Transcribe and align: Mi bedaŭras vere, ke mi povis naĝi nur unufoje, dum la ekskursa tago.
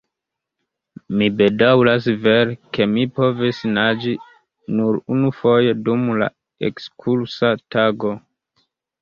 Mi 1.17 1.25
bedaŭras 1.41 2.07
vere, 2.23 2.55
ke 2.77 2.87
mi 2.93 3.03
povis 3.19 3.59
naĝi 3.75 4.15
nur 4.79 4.99
unufoje, 5.17 5.77
dum 5.91 6.09
la 6.23 6.31
ekskursa 6.71 7.55
tago. 7.77 8.17